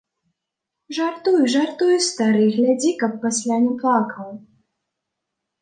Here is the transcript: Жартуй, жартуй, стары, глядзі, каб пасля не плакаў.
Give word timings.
Жартуй, 0.97 1.37
жартуй, 1.57 1.95
стары, 2.07 2.43
глядзі, 2.57 2.97
каб 3.05 3.11
пасля 3.27 3.55
не 3.67 3.73
плакаў. 3.85 4.27